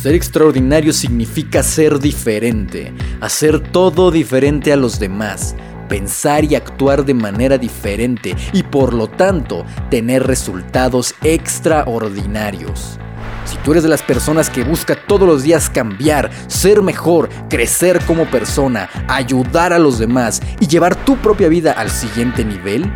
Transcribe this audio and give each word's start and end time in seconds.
Ser 0.00 0.14
extraordinario 0.14 0.94
significa 0.94 1.62
ser 1.62 1.98
diferente, 1.98 2.94
hacer 3.20 3.60
todo 3.60 4.10
diferente 4.10 4.72
a 4.72 4.76
los 4.76 4.98
demás, 4.98 5.54
pensar 5.90 6.42
y 6.42 6.54
actuar 6.54 7.04
de 7.04 7.12
manera 7.12 7.58
diferente 7.58 8.34
y 8.54 8.62
por 8.62 8.94
lo 8.94 9.08
tanto 9.08 9.66
tener 9.90 10.26
resultados 10.26 11.14
extraordinarios. 11.22 12.98
Si 13.44 13.58
tú 13.58 13.72
eres 13.72 13.82
de 13.82 13.90
las 13.90 14.02
personas 14.02 14.48
que 14.48 14.64
busca 14.64 14.96
todos 14.96 15.28
los 15.28 15.42
días 15.42 15.68
cambiar, 15.68 16.30
ser 16.46 16.80
mejor, 16.80 17.28
crecer 17.50 18.00
como 18.06 18.24
persona, 18.24 18.88
ayudar 19.06 19.74
a 19.74 19.78
los 19.78 19.98
demás 19.98 20.40
y 20.60 20.66
llevar 20.66 20.96
tu 21.04 21.18
propia 21.18 21.48
vida 21.48 21.72
al 21.72 21.90
siguiente 21.90 22.42
nivel, 22.42 22.90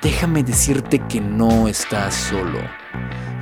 déjame 0.00 0.42
decirte 0.42 1.00
que 1.06 1.20
no 1.20 1.68
estás 1.68 2.14
solo. 2.14 2.60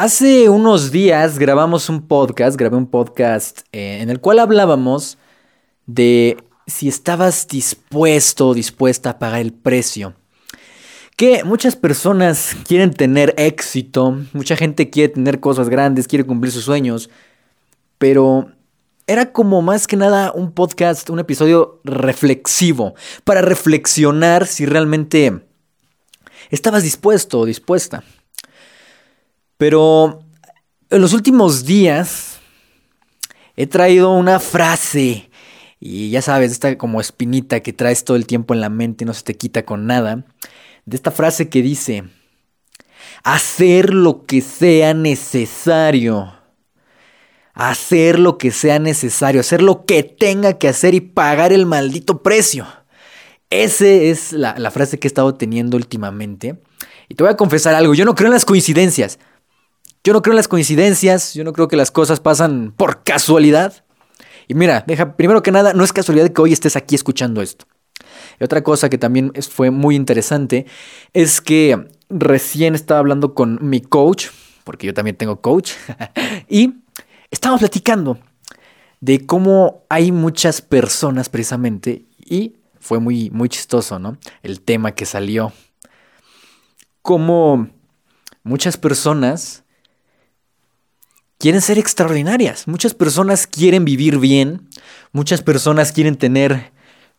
Hace 0.00 0.48
unos 0.48 0.92
días 0.92 1.40
grabamos 1.40 1.88
un 1.88 2.06
podcast, 2.06 2.56
grabé 2.56 2.76
un 2.76 2.86
podcast 2.86 3.62
eh, 3.72 3.98
en 4.00 4.10
el 4.10 4.20
cual 4.20 4.38
hablábamos 4.38 5.18
de 5.86 6.36
si 6.68 6.86
estabas 6.86 7.48
dispuesto 7.48 8.50
o 8.50 8.54
dispuesta 8.54 9.10
a 9.10 9.18
pagar 9.18 9.40
el 9.40 9.52
precio. 9.52 10.14
Que 11.16 11.42
muchas 11.42 11.74
personas 11.74 12.56
quieren 12.64 12.94
tener 12.94 13.34
éxito, 13.38 14.20
mucha 14.34 14.54
gente 14.54 14.88
quiere 14.88 15.14
tener 15.14 15.40
cosas 15.40 15.68
grandes, 15.68 16.06
quiere 16.06 16.24
cumplir 16.24 16.52
sus 16.52 16.62
sueños, 16.62 17.10
pero 17.98 18.52
era 19.08 19.32
como 19.32 19.62
más 19.62 19.88
que 19.88 19.96
nada 19.96 20.30
un 20.32 20.52
podcast, 20.52 21.10
un 21.10 21.18
episodio 21.18 21.80
reflexivo, 21.82 22.94
para 23.24 23.42
reflexionar 23.42 24.46
si 24.46 24.64
realmente 24.64 25.40
estabas 26.50 26.84
dispuesto 26.84 27.40
o 27.40 27.46
dispuesta. 27.46 28.04
Pero 29.58 30.24
en 30.88 31.00
los 31.02 31.12
últimos 31.12 31.64
días 31.64 32.38
he 33.56 33.66
traído 33.66 34.12
una 34.12 34.40
frase 34.40 35.28
y 35.80 36.10
ya 36.10 36.22
sabes, 36.22 36.52
esta 36.52 36.76
como 36.76 37.00
espinita 37.00 37.60
que 37.60 37.72
traes 37.72 38.04
todo 38.04 38.16
el 38.16 38.26
tiempo 38.26 38.54
en 38.54 38.60
la 38.60 38.68
mente 38.68 39.04
y 39.04 39.06
no 39.06 39.14
se 39.14 39.22
te 39.22 39.36
quita 39.36 39.64
con 39.64 39.86
nada, 39.86 40.24
de 40.86 40.96
esta 40.96 41.10
frase 41.10 41.48
que 41.48 41.62
dice, 41.62 42.04
hacer 43.22 43.94
lo 43.94 44.26
que 44.26 44.40
sea 44.40 44.94
necesario, 44.94 46.32
hacer 47.54 48.18
lo 48.18 48.38
que 48.38 48.50
sea 48.50 48.78
necesario, 48.78 49.40
hacer 49.40 49.62
lo 49.62 49.84
que 49.84 50.02
tenga 50.02 50.58
que 50.58 50.68
hacer 50.68 50.94
y 50.94 51.00
pagar 51.00 51.52
el 51.52 51.66
maldito 51.66 52.22
precio. 52.22 52.66
Esa 53.50 53.86
es 53.86 54.32
la, 54.32 54.56
la 54.58 54.70
frase 54.70 54.98
que 54.98 55.06
he 55.06 55.10
estado 55.10 55.34
teniendo 55.34 55.76
últimamente. 55.76 56.60
Y 57.08 57.14
te 57.14 57.22
voy 57.22 57.32
a 57.32 57.36
confesar 57.36 57.74
algo, 57.74 57.94
yo 57.94 58.04
no 58.04 58.14
creo 58.14 58.28
en 58.28 58.34
las 58.34 58.44
coincidencias. 58.44 59.18
Yo 60.04 60.12
no 60.12 60.22
creo 60.22 60.32
en 60.32 60.36
las 60.36 60.48
coincidencias, 60.48 61.34
yo 61.34 61.44
no 61.44 61.52
creo 61.52 61.68
que 61.68 61.76
las 61.76 61.90
cosas 61.90 62.20
pasan 62.20 62.72
por 62.76 63.02
casualidad. 63.02 63.84
Y 64.46 64.54
mira, 64.54 64.84
deja, 64.86 65.16
primero 65.16 65.42
que 65.42 65.50
nada, 65.50 65.74
no 65.74 65.84
es 65.84 65.92
casualidad 65.92 66.30
que 66.30 66.40
hoy 66.40 66.52
estés 66.52 66.76
aquí 66.76 66.94
escuchando 66.94 67.42
esto. 67.42 67.66
Y 68.40 68.44
otra 68.44 68.62
cosa 68.62 68.88
que 68.88 68.98
también 68.98 69.32
fue 69.50 69.70
muy 69.70 69.96
interesante 69.96 70.66
es 71.12 71.40
que 71.40 71.88
recién 72.08 72.74
estaba 72.74 73.00
hablando 73.00 73.34
con 73.34 73.58
mi 73.60 73.80
coach, 73.80 74.28
porque 74.64 74.86
yo 74.86 74.94
también 74.94 75.16
tengo 75.16 75.40
coach, 75.40 75.72
y 76.48 76.74
estábamos 77.30 77.60
platicando 77.60 78.18
de 79.00 79.26
cómo 79.26 79.84
hay 79.88 80.12
muchas 80.12 80.62
personas 80.62 81.28
precisamente, 81.28 82.06
y 82.18 82.56
fue 82.80 83.00
muy, 83.00 83.30
muy 83.30 83.48
chistoso, 83.48 83.98
¿no? 83.98 84.16
El 84.42 84.60
tema 84.60 84.92
que 84.92 85.04
salió. 85.04 85.52
Como 87.02 87.68
muchas 88.42 88.76
personas 88.76 89.64
quieren 91.38 91.60
ser 91.60 91.78
extraordinarias. 91.78 92.68
Muchas 92.68 92.94
personas 92.94 93.46
quieren 93.46 93.84
vivir 93.84 94.18
bien, 94.18 94.68
muchas 95.12 95.42
personas 95.42 95.92
quieren 95.92 96.16
tener, 96.16 96.72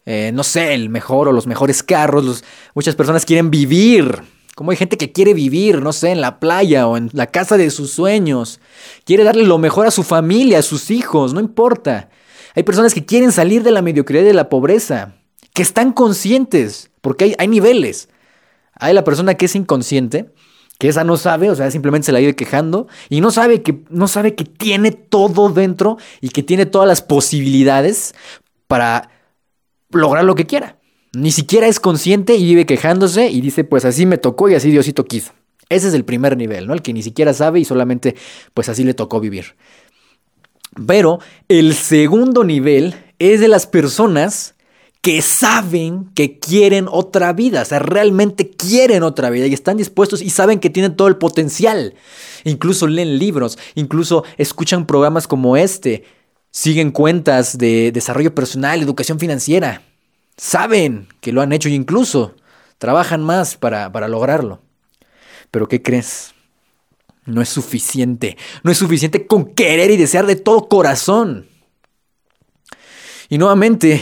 eh, 0.05 0.31
no 0.33 0.43
sé, 0.43 0.73
el 0.73 0.89
mejor 0.89 1.27
o 1.27 1.31
los 1.31 1.47
mejores 1.47 1.81
carros, 1.81 2.43
muchas 2.75 2.95
personas 2.95 3.25
quieren 3.25 3.49
vivir. 3.49 4.21
Como 4.55 4.71
hay 4.71 4.77
gente 4.77 4.97
que 4.97 5.13
quiere 5.13 5.33
vivir, 5.33 5.81
no 5.81 5.93
sé, 5.93 6.09
en 6.09 6.19
la 6.19 6.41
playa 6.41 6.85
o 6.85 6.97
en 6.97 7.09
la 7.13 7.27
casa 7.27 7.55
de 7.55 7.69
sus 7.69 7.91
sueños. 7.91 8.59
Quiere 9.05 9.23
darle 9.23 9.43
lo 9.43 9.57
mejor 9.57 9.87
a 9.87 9.91
su 9.91 10.03
familia, 10.03 10.59
a 10.59 10.63
sus 10.63 10.91
hijos, 10.91 11.33
no 11.33 11.39
importa. 11.39 12.09
Hay 12.55 12.63
personas 12.63 12.93
que 12.93 13.05
quieren 13.05 13.31
salir 13.31 13.63
de 13.63 13.71
la 13.71 13.81
mediocridad 13.81 14.23
y 14.23 14.25
de 14.27 14.33
la 14.33 14.49
pobreza, 14.49 15.13
que 15.53 15.61
están 15.61 15.93
conscientes, 15.93 16.91
porque 16.99 17.23
hay, 17.23 17.35
hay 17.37 17.47
niveles. 17.47 18.09
Hay 18.73 18.93
la 18.93 19.05
persona 19.05 19.35
que 19.35 19.45
es 19.45 19.55
inconsciente, 19.55 20.33
que 20.79 20.87
esa 20.87 21.03
no 21.03 21.17
sabe, 21.17 21.51
o 21.51 21.55
sea, 21.55 21.69
simplemente 21.69 22.05
se 22.05 22.13
la 22.13 22.21
ido 22.21 22.35
quejando 22.35 22.87
y 23.09 23.19
no 23.19 23.31
sabe 23.31 23.61
que 23.61 23.83
no 23.89 24.07
sabe 24.07 24.33
que 24.33 24.45
tiene 24.45 24.91
todo 24.91 25.49
dentro 25.49 25.97
y 26.21 26.29
que 26.29 26.41
tiene 26.41 26.65
todas 26.65 26.87
las 26.87 27.01
posibilidades 27.01 28.15
para 28.65 29.11
lograr 29.91 30.23
lo 30.23 30.35
que 30.35 30.45
quiera. 30.45 30.79
Ni 31.13 31.31
siquiera 31.31 31.67
es 31.67 31.81
consciente 31.81 32.35
y 32.35 32.45
vive 32.45 32.65
quejándose 32.65 33.29
y 33.29 33.41
dice, 33.41 33.65
pues 33.65 33.83
así 33.83 34.05
me 34.05 34.17
tocó 34.17 34.47
y 34.47 34.55
así 34.55 34.71
Diosito 34.71 35.05
quiso. 35.05 35.33
Ese 35.67 35.89
es 35.89 35.93
el 35.93 36.05
primer 36.05 36.37
nivel, 36.37 36.65
¿no? 36.65 36.73
El 36.73 36.81
que 36.81 36.93
ni 36.93 37.03
siquiera 37.03 37.33
sabe 37.33 37.59
y 37.59 37.65
solamente 37.65 38.15
pues 38.53 38.69
así 38.69 38.85
le 38.85 38.93
tocó 38.93 39.19
vivir. 39.19 39.57
Pero 40.87 41.19
el 41.49 41.73
segundo 41.73 42.45
nivel 42.45 42.95
es 43.19 43.41
de 43.41 43.49
las 43.49 43.67
personas 43.67 44.55
que 45.01 45.21
saben 45.21 46.11
que 46.13 46.39
quieren 46.39 46.87
otra 46.89 47.31
vida, 47.31 47.61
o 47.61 47.65
sea, 47.65 47.79
realmente 47.79 48.49
quieren 48.49 49.03
otra 49.03 49.29
vida 49.29 49.47
y 49.47 49.53
están 49.53 49.77
dispuestos 49.77 50.21
y 50.21 50.29
saben 50.29 50.59
que 50.59 50.69
tienen 50.69 50.95
todo 50.95 51.07
el 51.07 51.15
potencial. 51.15 51.95
Incluso 52.43 52.87
leen 52.87 53.17
libros, 53.17 53.57
incluso 53.75 54.25
escuchan 54.37 54.85
programas 54.85 55.27
como 55.27 55.55
este, 55.55 56.03
siguen 56.51 56.91
cuentas 56.91 57.57
de 57.57 57.91
desarrollo 57.93 58.35
personal, 58.35 58.81
educación 58.81 59.19
financiera. 59.19 59.83
Saben 60.35 61.07
que 61.21 61.31
lo 61.31 61.41
han 61.41 61.53
hecho 61.53 61.69
e 61.69 61.73
incluso 61.73 62.35
trabajan 62.77 63.23
más 63.23 63.55
para, 63.55 63.91
para 63.91 64.07
lograrlo. 64.07 64.61
Pero 65.51 65.67
¿qué 65.67 65.81
crees? 65.81 66.33
No 67.25 67.41
es 67.41 67.49
suficiente. 67.49 68.37
No 68.63 68.71
es 68.71 68.77
suficiente 68.77 69.27
con 69.27 69.53
querer 69.53 69.91
y 69.91 69.97
desear 69.97 70.25
de 70.25 70.35
todo 70.35 70.67
corazón. 70.67 71.47
Y 73.29 73.37
nuevamente, 73.37 74.01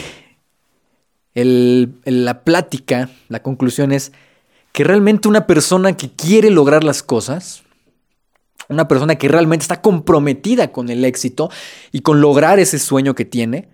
la 1.44 2.44
plática, 2.44 3.10
la 3.28 3.42
conclusión 3.42 3.92
es 3.92 4.12
que 4.72 4.84
realmente 4.84 5.28
una 5.28 5.46
persona 5.46 5.96
que 5.96 6.10
quiere 6.10 6.50
lograr 6.50 6.84
las 6.84 7.02
cosas, 7.02 7.62
una 8.68 8.88
persona 8.88 9.16
que 9.16 9.28
realmente 9.28 9.62
está 9.64 9.80
comprometida 9.80 10.72
con 10.72 10.88
el 10.90 11.04
éxito 11.04 11.50
y 11.90 12.00
con 12.00 12.20
lograr 12.20 12.58
ese 12.58 12.78
sueño 12.78 13.14
que 13.14 13.24
tiene, 13.24 13.68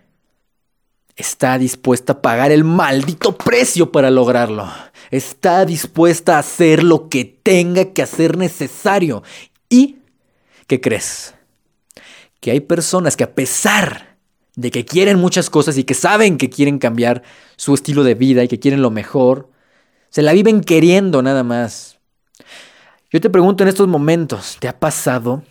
está 1.16 1.58
dispuesta 1.58 2.14
a 2.14 2.22
pagar 2.22 2.50
el 2.52 2.64
maldito 2.64 3.36
precio 3.36 3.92
para 3.92 4.10
lograrlo. 4.10 4.70
Está 5.10 5.64
dispuesta 5.64 6.36
a 6.36 6.40
hacer 6.40 6.82
lo 6.82 7.08
que 7.08 7.24
tenga 7.24 7.92
que 7.92 8.02
hacer 8.02 8.36
necesario. 8.36 9.22
¿Y 9.68 9.98
qué 10.66 10.80
crees? 10.80 11.34
Que 12.40 12.50
hay 12.50 12.60
personas 12.60 13.16
que 13.16 13.24
a 13.24 13.34
pesar 13.34 14.13
de 14.56 14.70
que 14.70 14.84
quieren 14.84 15.18
muchas 15.18 15.50
cosas 15.50 15.76
y 15.78 15.84
que 15.84 15.94
saben 15.94 16.38
que 16.38 16.50
quieren 16.50 16.78
cambiar 16.78 17.22
su 17.56 17.74
estilo 17.74 18.04
de 18.04 18.14
vida 18.14 18.44
y 18.44 18.48
que 18.48 18.58
quieren 18.60 18.82
lo 18.82 18.90
mejor, 18.90 19.50
se 20.10 20.22
la 20.22 20.32
viven 20.32 20.60
queriendo 20.60 21.22
nada 21.22 21.42
más. 21.42 21.98
Yo 23.10 23.20
te 23.20 23.30
pregunto 23.30 23.62
en 23.62 23.68
estos 23.68 23.88
momentos, 23.88 24.56
¿te 24.60 24.68
ha 24.68 24.78
pasado? 24.78 25.42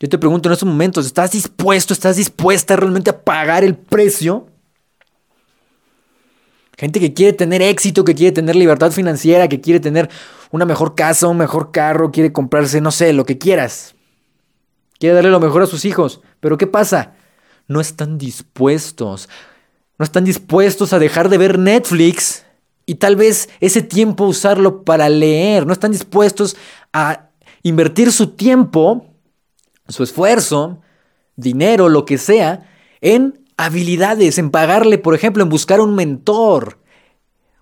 Yo 0.00 0.08
te 0.08 0.18
pregunto 0.18 0.48
en 0.48 0.52
estos 0.52 0.68
momentos, 0.68 1.06
¿estás 1.06 1.32
dispuesto, 1.32 1.94
estás 1.94 2.16
dispuesta 2.16 2.76
realmente 2.76 3.10
a 3.10 3.20
pagar 3.22 3.64
el 3.64 3.76
precio? 3.76 4.46
Gente 6.76 6.98
que 6.98 7.14
quiere 7.14 7.32
tener 7.32 7.62
éxito, 7.62 8.04
que 8.04 8.14
quiere 8.14 8.32
tener 8.32 8.56
libertad 8.56 8.90
financiera, 8.90 9.48
que 9.48 9.60
quiere 9.60 9.78
tener 9.78 10.10
una 10.50 10.64
mejor 10.64 10.94
casa, 10.94 11.28
un 11.28 11.36
mejor 11.36 11.70
carro, 11.70 12.10
quiere 12.10 12.32
comprarse, 12.32 12.80
no 12.80 12.90
sé, 12.90 13.12
lo 13.12 13.24
que 13.24 13.38
quieras. 13.38 13.94
Quiere 14.98 15.14
darle 15.14 15.30
lo 15.30 15.40
mejor 15.40 15.62
a 15.62 15.66
sus 15.66 15.84
hijos. 15.84 16.20
Pero 16.40 16.58
¿qué 16.58 16.66
pasa? 16.66 17.14
No 17.68 17.80
están 17.80 18.18
dispuestos. 18.18 19.28
No 19.98 20.04
están 20.04 20.24
dispuestos 20.24 20.92
a 20.92 20.98
dejar 20.98 21.28
de 21.28 21.38
ver 21.38 21.58
Netflix 21.58 22.44
y 22.86 22.96
tal 22.96 23.16
vez 23.16 23.48
ese 23.60 23.82
tiempo 23.82 24.24
usarlo 24.24 24.82
para 24.82 25.08
leer. 25.08 25.66
No 25.66 25.72
están 25.72 25.92
dispuestos 25.92 26.56
a 26.92 27.28
invertir 27.62 28.12
su 28.12 28.28
tiempo, 28.28 29.06
su 29.88 30.02
esfuerzo, 30.02 30.80
dinero, 31.36 31.88
lo 31.88 32.04
que 32.04 32.18
sea, 32.18 32.70
en 33.00 33.44
habilidades, 33.56 34.38
en 34.38 34.50
pagarle, 34.50 34.98
por 34.98 35.14
ejemplo, 35.14 35.42
en 35.42 35.48
buscar 35.48 35.80
un 35.80 35.94
mentor. 35.94 36.78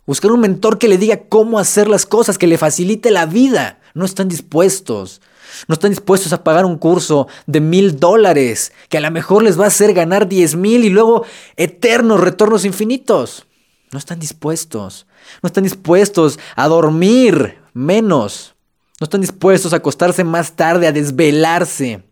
Buscar 0.06 0.32
un 0.32 0.40
mentor 0.40 0.78
que 0.78 0.88
le 0.88 0.98
diga 0.98 1.28
cómo 1.28 1.58
hacer 1.58 1.88
las 1.88 2.06
cosas, 2.06 2.38
que 2.38 2.48
le 2.48 2.58
facilite 2.58 3.10
la 3.10 3.26
vida. 3.26 3.78
No 3.94 4.04
están 4.04 4.28
dispuestos. 4.28 5.20
No 5.68 5.74
están 5.74 5.90
dispuestos 5.90 6.32
a 6.32 6.42
pagar 6.44 6.64
un 6.64 6.78
curso 6.78 7.28
de 7.46 7.60
mil 7.60 7.98
dólares, 7.98 8.72
que 8.88 8.98
a 8.98 9.00
lo 9.00 9.10
mejor 9.10 9.42
les 9.42 9.58
va 9.58 9.64
a 9.64 9.68
hacer 9.68 9.92
ganar 9.92 10.28
diez 10.28 10.56
mil 10.56 10.84
y 10.84 10.90
luego 10.90 11.24
eternos 11.56 12.20
retornos 12.20 12.64
infinitos. 12.64 13.46
No 13.92 13.98
están 13.98 14.18
dispuestos. 14.18 15.06
No 15.42 15.46
están 15.46 15.64
dispuestos 15.64 16.38
a 16.56 16.66
dormir 16.68 17.58
menos. 17.74 18.54
No 19.00 19.04
están 19.04 19.20
dispuestos 19.20 19.72
a 19.72 19.76
acostarse 19.76 20.24
más 20.24 20.52
tarde, 20.52 20.86
a 20.86 20.92
desvelarse. 20.92 22.02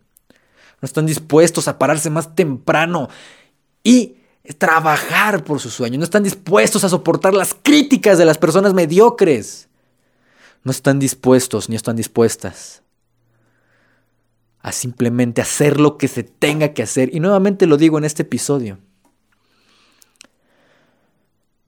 No 0.81 0.85
están 0.85 1.05
dispuestos 1.05 1.67
a 1.67 1.77
pararse 1.77 2.09
más 2.09 2.35
temprano 2.35 3.09
y 3.83 4.17
trabajar 4.57 5.43
por 5.43 5.59
sus 5.59 5.73
sueños. 5.73 5.99
No 5.99 6.03
están 6.03 6.23
dispuestos 6.23 6.83
a 6.83 6.89
soportar 6.89 7.33
las 7.33 7.55
críticas 7.59 8.17
de 8.17 8.25
las 8.25 8.37
personas 8.37 8.73
mediocres. 8.73 9.67
No 10.63 10.71
están 10.71 10.99
dispuestos 10.99 11.69
ni 11.69 11.75
están 11.75 11.95
dispuestas 11.95 12.81
a 14.61 14.71
simplemente 14.71 15.41
hacer 15.41 15.79
lo 15.79 15.97
que 15.97 16.07
se 16.07 16.23
tenga 16.23 16.73
que 16.73 16.83
hacer. 16.83 17.13
Y 17.13 17.19
nuevamente 17.19 17.65
lo 17.65 17.77
digo 17.77 17.97
en 17.97 18.05
este 18.05 18.21
episodio. 18.23 18.77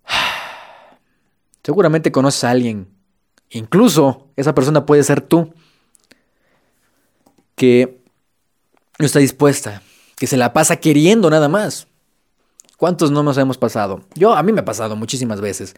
Seguramente 1.63 2.12
conoces 2.12 2.44
a 2.44 2.51
alguien, 2.51 2.88
incluso 3.50 4.28
esa 4.36 4.54
persona 4.54 4.86
puede 4.86 5.04
ser 5.04 5.22
tú, 5.22 5.54
que 7.56 8.01
no 9.00 9.06
está 9.06 9.19
dispuesta, 9.19 9.81
que 10.18 10.28
se 10.28 10.38
la 10.38 10.54
pasa 10.54 10.78
queriendo 10.78 11.30
nada 11.30 11.50
más. 11.50 11.88
¿Cuántos 12.78 13.12
no 13.12 13.24
nos 13.24 13.38
hemos 13.38 13.57
pasado? 13.57 14.01
Yo, 14.16 14.34
a 14.34 14.44
mí 14.44 14.51
me 14.51 14.62
ha 14.62 14.66
pasado 14.66 14.96
muchísimas 14.96 15.39
veces. 15.39 15.75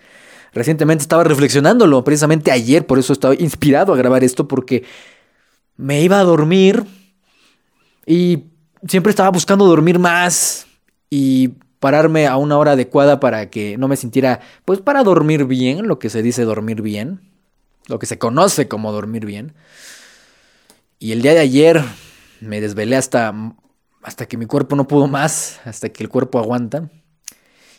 Recientemente 0.54 1.02
estaba 1.02 1.24
reflexionándolo, 1.24 2.04
precisamente 2.04 2.52
ayer, 2.52 2.86
por 2.86 2.98
eso 2.98 3.14
estaba 3.14 3.36
inspirado 3.36 3.94
a 3.94 3.98
grabar 3.98 4.24
esto, 4.24 4.48
porque 4.48 4.84
me 5.78 6.02
iba 6.02 6.20
a 6.20 6.24
dormir 6.24 6.86
y 8.06 8.46
siempre 8.88 9.10
estaba 9.10 9.30
buscando 9.30 9.66
dormir 9.66 10.00
más 10.00 10.68
y 11.10 11.50
pararme 11.80 12.28
a 12.28 12.38
una 12.38 12.57
hora 12.57 12.72
adecuada 12.72 13.19
para 13.19 13.50
que 13.50 13.78
no 13.78 13.88
me 13.88 13.98
sintiera, 13.98 14.42
pues 14.66 14.80
para 14.80 15.04
dormir 15.04 15.46
bien, 15.46 15.88
lo 15.88 16.00
que 16.00 16.10
se 16.10 16.22
dice 16.22 16.44
dormir 16.44 16.81
bien, 16.81 17.22
lo 17.88 18.00
que 18.00 18.06
se 18.06 18.18
conoce 18.18 18.68
como 18.68 18.92
dormir 18.92 19.25
bien. 19.25 19.54
Y 21.00 21.12
el 21.12 21.22
día 21.22 21.34
de 21.34 21.40
ayer 21.40 21.84
me 22.42 22.62
desvelé 22.62 22.96
hasta, 22.96 23.34
hasta 24.02 24.25
que 24.28 24.38
mi 24.38 24.46
cuerpo 24.46 24.75
no 24.75 24.88
pudo 24.88 25.08
más, 25.08 25.60
hasta 25.66 25.90
que 25.90 26.04
el 26.04 26.10
cuerpo 26.10 26.40
aguanta, 26.40 26.90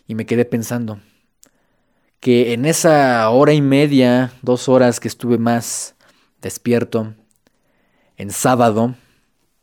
y 0.06 0.14
me 0.14 0.26
quedé 0.26 0.44
pensando 0.44 1.00
que 2.20 2.52
en 2.52 2.64
esa 2.64 3.28
hora 3.30 3.52
y 3.52 3.60
media, 3.60 4.32
dos 4.42 4.68
horas 4.68 5.00
que 5.00 5.08
estuve 5.08 5.38
más 5.38 5.94
despierto, 6.40 7.14
en 8.16 8.30
sábado, 8.30 8.94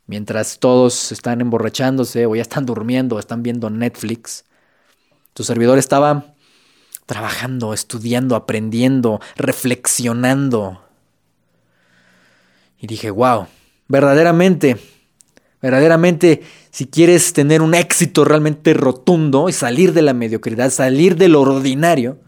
mientras 0.06 0.58
todos 0.58 1.12
están 1.12 1.40
emborrachándose 1.40 2.26
o 2.26 2.34
ya 2.34 2.42
están 2.42 2.66
durmiendo 2.66 3.16
o 3.16 3.18
están 3.18 3.42
viendo 3.42 3.70
Netflix, 3.70 4.44
tu 5.32 5.44
servidor 5.44 5.78
estaba 5.78 6.34
trabajando, 7.06 7.74
estudiando, 7.74 8.36
aprendiendo, 8.36 9.20
reflexionando. 9.36 10.80
Y 12.78 12.86
dije, 12.86 13.10
wow, 13.10 13.46
verdaderamente, 13.88 14.76
verdaderamente, 15.60 16.42
si 16.70 16.86
quieres 16.86 17.32
tener 17.32 17.62
un 17.62 17.74
éxito 17.74 18.24
realmente 18.24 18.74
rotundo 18.74 19.48
y 19.48 19.52
salir 19.52 19.92
de 19.92 20.02
la 20.02 20.14
mediocridad, 20.14 20.70
salir 20.70 21.16
de 21.16 21.28
lo 21.28 21.40
ordinario, 21.40 22.18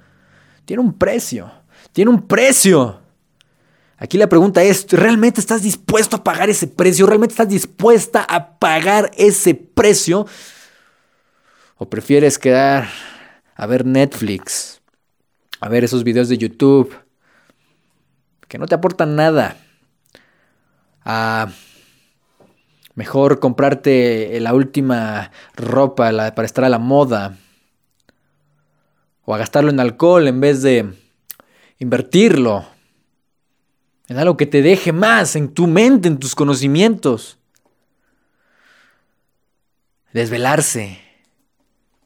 tiene 0.64 0.82
un 0.82 0.92
precio, 0.94 1.50
tiene 1.92 2.10
un 2.10 2.26
precio. 2.26 3.00
Aquí 3.98 4.18
la 4.18 4.28
pregunta 4.28 4.62
es, 4.62 4.86
¿realmente 4.90 5.40
estás 5.40 5.62
dispuesto 5.62 6.16
a 6.16 6.24
pagar 6.24 6.50
ese 6.50 6.66
precio? 6.66 7.06
¿Realmente 7.06 7.32
estás 7.32 7.48
dispuesta 7.48 8.26
a 8.28 8.58
pagar 8.58 9.10
ese 9.16 9.54
precio? 9.54 10.26
¿O 11.78 11.88
prefieres 11.88 12.38
quedar 12.38 12.88
a 13.54 13.66
ver 13.66 13.86
Netflix, 13.86 14.82
a 15.60 15.70
ver 15.70 15.84
esos 15.84 16.04
videos 16.04 16.28
de 16.28 16.36
YouTube 16.36 16.94
que 18.48 18.58
no 18.58 18.66
te 18.66 18.74
aportan 18.74 19.16
nada? 19.16 19.56
A 21.02 21.48
mejor 22.94 23.40
comprarte 23.40 24.38
la 24.40 24.52
última 24.52 25.30
ropa 25.54 26.10
para 26.34 26.44
estar 26.44 26.64
a 26.64 26.68
la 26.68 26.78
moda. 26.78 27.38
O 29.24 29.34
a 29.34 29.38
gastarlo 29.38 29.70
en 29.70 29.80
alcohol 29.80 30.28
en 30.28 30.40
vez 30.40 30.60
de 30.60 30.92
invertirlo 31.78 32.75
en 34.08 34.18
algo 34.18 34.36
que 34.36 34.46
te 34.46 34.62
deje 34.62 34.92
más 34.92 35.36
en 35.36 35.48
tu 35.48 35.66
mente, 35.66 36.08
en 36.08 36.18
tus 36.18 36.34
conocimientos. 36.34 37.38
Desvelarse. 40.12 41.00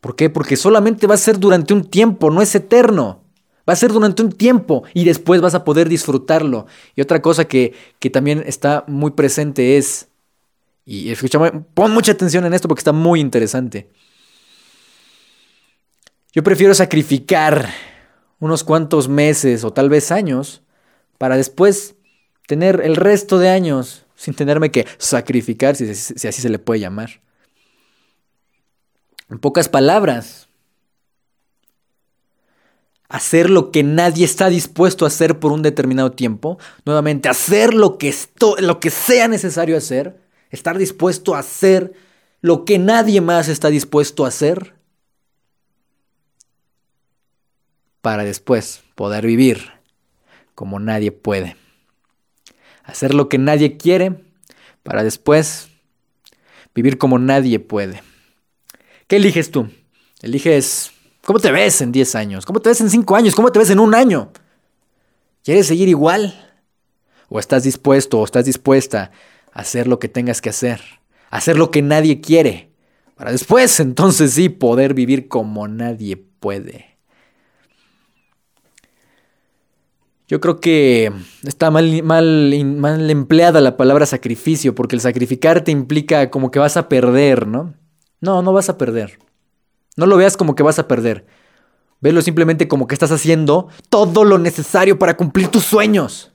¿Por 0.01 0.17
qué? 0.17 0.31
Porque 0.31 0.57
solamente 0.57 1.07
va 1.07 1.15
a 1.15 1.19
ser 1.19 1.39
durante 1.39 1.75
un 1.75 1.85
tiempo, 1.85 2.31
no 2.31 2.41
es 2.41 2.55
eterno. 2.55 3.23
Va 3.69 3.75
a 3.75 3.77
ser 3.77 3.93
durante 3.93 4.23
un 4.23 4.33
tiempo 4.33 4.83
y 4.95 5.05
después 5.05 5.41
vas 5.41 5.55
a 5.55 5.65
poder 5.65 5.89
disfrutarlo. 5.89 6.67
Y 6.97 7.03
otra 7.03 7.21
cosa 7.21 7.45
que, 7.45 7.75
que 7.99 8.11
también 8.11 8.43
está 8.47 8.85
muy 8.89 9.13
presente 9.13 9.77
es, 9.77 10.09
y 10.87 11.11
escúchame, 11.11 11.53
pon 11.75 11.93
mucha 11.93 12.13
atención 12.13 12.45
en 12.47 12.55
esto 12.55 12.67
porque 12.67 12.81
está 12.81 12.93
muy 12.93 13.21
interesante. 13.21 13.91
Yo 16.33 16.43
prefiero 16.43 16.75
sacrificar 16.75 17.69
unos 18.39 18.65
cuantos 18.65 19.09
meses 19.09 19.63
o 19.65 19.73
tal 19.73 19.91
vez 19.91 20.11
años 20.11 20.63
para 21.21 21.37
después 21.37 21.97
tener 22.47 22.81
el 22.81 22.97
resto 22.97 23.39
de 23.39 23.51
años 23.51 24.07
sin 24.17 24.33
tenerme 24.33 24.71
que 24.71 24.87
sacrificar, 24.97 25.77
si, 25.77 25.85
así 25.85 26.41
se 26.41 26.49
le 26.49 26.59
puede 26.59 26.81
llamar. 26.81 27.21
En 29.29 29.39
pocas 29.39 29.69
palabras, 29.69 30.49
hacer 33.11 33.51
lo 33.51 33.71
que 33.71 33.83
nadie 33.83 34.25
está 34.25 34.49
dispuesto 34.49 35.05
a 35.05 35.09
hacer 35.09 35.39
por 35.41 35.53
un 35.53 35.61
determinado 35.61 36.11
tiempo, 36.11 36.59
nuevamente 36.87 37.29
hacer 37.29 37.75
lo 37.75 37.99
que, 37.99 38.15
lo 38.61 38.81
que 38.81 38.89
sea 38.89 39.29
necesario 39.29 39.77
hacer, 39.77 40.23
estar 40.49 40.79
dispuesto 40.79 41.35
a 41.35 41.41
hacer 41.41 41.93
lo 42.41 42.65
que 42.65 42.79
nadie 42.79 43.21
más 43.21 43.49
está 43.49 43.69
dispuesto 43.69 44.25
a 44.25 44.29
hacer, 44.29 44.75
para 48.01 48.25
después 48.25 48.83
poder 48.95 49.27
vivir 49.27 49.80
como 50.61 50.79
nadie 50.79 51.11
puede. 51.11 51.57
Hacer 52.85 53.15
lo 53.15 53.31
que 53.31 53.39
nadie 53.39 53.79
quiere 53.79 54.23
para 54.83 55.03
después 55.03 55.71
vivir 56.75 56.99
como 56.99 57.19
nadie 57.19 57.61
puede. 57.61 58.03
¿Qué 59.07 59.17
eliges 59.17 59.51
tú? 59.51 59.71
Eliges 60.21 60.91
cómo 61.25 61.39
te 61.39 61.51
ves 61.51 61.81
en 61.81 61.93
10 61.93 62.15
años, 62.15 62.45
cómo 62.45 62.61
te 62.61 62.69
ves 62.69 62.83
en 62.83 62.91
5 62.91 63.17
años, 63.17 63.35
cómo 63.35 63.51
te 63.51 63.59
ves 63.59 63.71
en 63.71 63.81
un 63.81 63.95
año. 63.95 64.33
¿Quieres 65.43 65.67
seguir 65.67 65.89
igual? 65.89 66.53
¿O 67.31 67.41
estás 67.41 67.63
dispuesto 67.63 68.21
o 68.21 68.25
estás 68.27 68.45
dispuesta 68.45 69.13
a 69.55 69.61
hacer 69.61 69.89
lo 69.89 69.99
que 69.99 70.11
tengas 70.11 70.43
que 70.43 70.51
hacer? 70.51 70.83
hacer 71.31 71.57
lo 71.57 71.71
que 71.71 71.81
nadie 71.81 72.21
quiere. 72.21 72.69
Para 73.15 73.33
después, 73.33 73.81
entonces 73.81 74.35
sí, 74.35 74.51
poder 74.51 74.93
vivir 74.93 75.29
como 75.29 75.69
nadie 75.69 76.17
puede. 76.17 76.99
Yo 80.31 80.41
creo 80.41 80.61
que 80.61 81.13
está 81.43 81.73
mal, 81.73 82.53
empleada 83.11 83.61
la 83.61 83.77
palabra 83.77 84.07
sacrificio, 84.07 84.77
porque 84.77 84.95
el 84.95 85.03
sacrificarte 85.03 85.73
implica 85.73 86.31
como 86.31 86.53
que 86.53 86.61
vas 86.61 86.77
a 86.77 86.89
perder, 86.89 87.49
¿no? 87.49 87.75
No, 88.21 88.41
no 88.41 88.53
vas 88.53 88.69
a 88.69 88.79
perder. 88.79 89.19
No 89.97 90.07
lo 90.07 90.17
veas 90.17 90.37
como 90.37 90.55
que 90.55 90.63
vas 90.63 90.79
a 90.79 90.87
perder. 90.87 91.27
Velo 92.01 92.23
simplemente 92.23 92.69
como 92.69 92.87
que 92.87 92.95
estás 92.95 93.11
haciendo 93.11 93.71
todo 93.89 94.23
lo 94.23 94.39
necesario 94.39 95.01
para 95.01 95.17
cumplir 95.17 95.49
tus 95.49 95.65
sueños. 95.65 96.31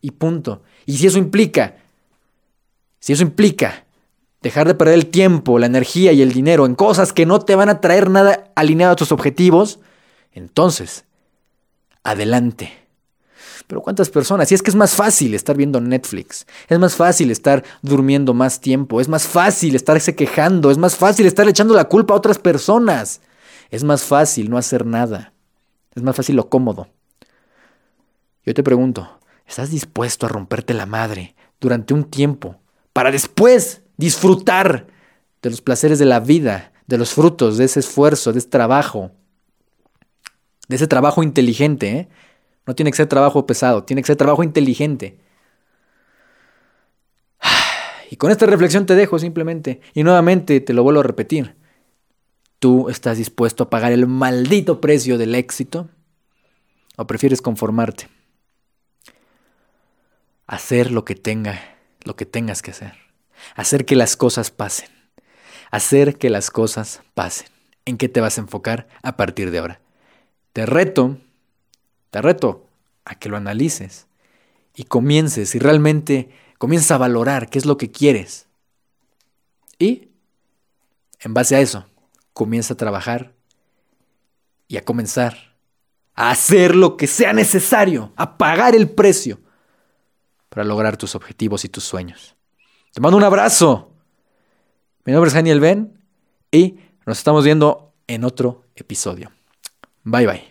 Y 0.00 0.12
punto. 0.12 0.62
Y 0.86 0.98
si 0.98 1.08
eso 1.08 1.18
implica, 1.18 1.74
si 3.00 3.14
eso 3.14 3.24
implica 3.24 3.84
dejar 4.42 4.68
de 4.68 4.76
perder 4.76 4.94
el 4.94 5.06
tiempo, 5.08 5.58
la 5.58 5.66
energía 5.66 6.12
y 6.12 6.22
el 6.22 6.30
dinero 6.32 6.66
en 6.66 6.76
cosas 6.76 7.12
que 7.12 7.26
no 7.26 7.40
te 7.40 7.56
van 7.56 7.68
a 7.68 7.80
traer 7.80 8.10
nada 8.10 8.52
alineado 8.54 8.92
a 8.92 8.96
tus 8.96 9.10
objetivos, 9.10 9.80
entonces, 10.30 11.04
adelante. 12.04 12.79
Pero 13.66 13.80
¿cuántas 13.82 14.10
personas? 14.10 14.50
Y 14.50 14.54
es 14.54 14.62
que 14.62 14.70
es 14.70 14.76
más 14.76 14.94
fácil 14.94 15.34
estar 15.34 15.56
viendo 15.56 15.80
Netflix, 15.80 16.46
es 16.68 16.78
más 16.78 16.94
fácil 16.94 17.30
estar 17.30 17.64
durmiendo 17.82 18.34
más 18.34 18.60
tiempo, 18.60 19.00
es 19.00 19.08
más 19.08 19.26
fácil 19.26 19.74
estarse 19.74 20.14
quejando, 20.14 20.70
es 20.70 20.78
más 20.78 20.96
fácil 20.96 21.26
estar 21.26 21.48
echando 21.48 21.74
la 21.74 21.84
culpa 21.84 22.14
a 22.14 22.16
otras 22.16 22.38
personas, 22.38 23.20
es 23.70 23.84
más 23.84 24.02
fácil 24.02 24.50
no 24.50 24.58
hacer 24.58 24.86
nada, 24.86 25.32
es 25.94 26.02
más 26.02 26.16
fácil 26.16 26.36
lo 26.36 26.48
cómodo. 26.48 26.88
Yo 28.44 28.54
te 28.54 28.62
pregunto, 28.62 29.18
¿estás 29.46 29.70
dispuesto 29.70 30.26
a 30.26 30.28
romperte 30.28 30.74
la 30.74 30.86
madre 30.86 31.34
durante 31.60 31.94
un 31.94 32.04
tiempo 32.04 32.56
para 32.92 33.10
después 33.10 33.82
disfrutar 33.96 34.86
de 35.42 35.50
los 35.50 35.60
placeres 35.60 35.98
de 35.98 36.06
la 36.06 36.20
vida, 36.20 36.72
de 36.86 36.98
los 36.98 37.12
frutos 37.12 37.56
de 37.56 37.64
ese 37.64 37.80
esfuerzo, 37.80 38.32
de 38.32 38.40
ese 38.40 38.48
trabajo, 38.48 39.12
de 40.68 40.76
ese 40.76 40.86
trabajo 40.86 41.22
inteligente. 41.22 41.90
¿eh? 41.90 42.08
No 42.70 42.76
tiene 42.76 42.92
que 42.92 42.98
ser 42.98 43.08
trabajo 43.08 43.48
pesado, 43.48 43.82
tiene 43.82 44.00
que 44.00 44.06
ser 44.06 44.14
trabajo 44.14 44.44
inteligente. 44.44 45.18
Y 48.12 48.16
con 48.16 48.30
esta 48.30 48.46
reflexión 48.46 48.86
te 48.86 48.94
dejo 48.94 49.18
simplemente. 49.18 49.80
Y 49.92 50.04
nuevamente 50.04 50.60
te 50.60 50.72
lo 50.72 50.84
vuelvo 50.84 51.00
a 51.00 51.02
repetir. 51.02 51.56
¿Tú 52.60 52.88
estás 52.88 53.18
dispuesto 53.18 53.64
a 53.64 53.70
pagar 53.70 53.90
el 53.90 54.06
maldito 54.06 54.80
precio 54.80 55.18
del 55.18 55.34
éxito? 55.34 55.88
¿O 56.96 57.08
prefieres 57.08 57.42
conformarte? 57.42 58.06
Hacer 60.46 60.92
lo 60.92 61.04
que 61.04 61.16
tenga, 61.16 61.60
lo 62.04 62.14
que 62.14 62.24
tengas 62.24 62.62
que 62.62 62.70
hacer. 62.70 62.92
Hacer 63.56 63.84
que 63.84 63.96
las 63.96 64.16
cosas 64.16 64.52
pasen. 64.52 64.90
Hacer 65.72 66.18
que 66.18 66.30
las 66.30 66.52
cosas 66.52 67.02
pasen. 67.14 67.48
¿En 67.84 67.96
qué 67.96 68.08
te 68.08 68.20
vas 68.20 68.38
a 68.38 68.42
enfocar 68.42 68.86
a 69.02 69.16
partir 69.16 69.50
de 69.50 69.58
ahora? 69.58 69.80
Te 70.52 70.66
reto, 70.66 71.18
te 72.10 72.20
reto 72.22 72.66
a 73.04 73.14
que 73.14 73.28
lo 73.28 73.36
analices 73.36 74.06
y 74.74 74.84
comiences 74.84 75.54
y 75.54 75.58
realmente 75.58 76.30
comiences 76.58 76.90
a 76.90 76.98
valorar 76.98 77.48
qué 77.48 77.58
es 77.58 77.66
lo 77.66 77.76
que 77.76 77.90
quieres. 77.90 78.46
Y 79.78 80.08
en 81.20 81.34
base 81.34 81.56
a 81.56 81.60
eso, 81.60 81.86
comienza 82.32 82.74
a 82.74 82.76
trabajar 82.76 83.32
y 84.68 84.76
a 84.76 84.84
comenzar 84.84 85.50
a 86.14 86.30
hacer 86.30 86.76
lo 86.76 86.98
que 86.98 87.06
sea 87.06 87.32
necesario, 87.32 88.12
a 88.14 88.36
pagar 88.36 88.74
el 88.74 88.90
precio 88.90 89.40
para 90.50 90.64
lograr 90.64 90.98
tus 90.98 91.14
objetivos 91.14 91.64
y 91.64 91.70
tus 91.70 91.84
sueños. 91.84 92.36
Te 92.92 93.00
mando 93.00 93.16
un 93.16 93.24
abrazo. 93.24 93.94
Mi 95.06 95.14
nombre 95.14 95.28
es 95.28 95.34
Daniel 95.34 95.60
Ben 95.60 95.98
y 96.50 96.78
nos 97.06 97.18
estamos 97.18 97.44
viendo 97.44 97.94
en 98.06 98.24
otro 98.24 98.64
episodio. 98.76 99.30
Bye 100.04 100.26
bye. 100.26 100.49